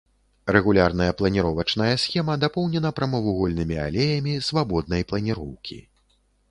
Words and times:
Рэгулярная 0.55 1.09
планіровачная 1.19 1.91
схема 2.05 2.39
дапоўнена 2.47 2.93
прамавугольнымі 3.01 3.77
алеямі 3.87 4.33
свабоднай 4.51 5.01
планіроўкі. 5.13 5.81